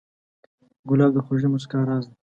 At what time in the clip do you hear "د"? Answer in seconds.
1.13-1.17